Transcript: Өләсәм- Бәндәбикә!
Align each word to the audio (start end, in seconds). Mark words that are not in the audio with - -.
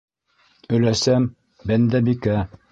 Өләсәм- 0.77 1.29
Бәндәбикә! 1.73 2.43